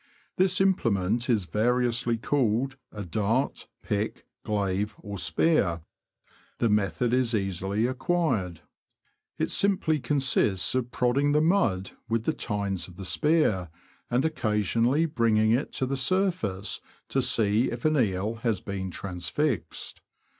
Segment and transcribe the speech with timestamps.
[0.37, 5.83] This implement is variously called a dart, pick, glave, or spear.
[6.57, 8.61] The method is easily acquired.
[9.37, 13.69] It simply consists of prodding the mud with the tines of the spear,
[14.09, 20.01] and occasionally bringing it to the surface to see if an eel has been transfixed.